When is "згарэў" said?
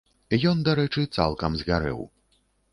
1.63-2.05